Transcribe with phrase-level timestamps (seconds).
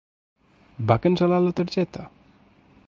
[0.91, 2.11] Va cancel·lar la targeta?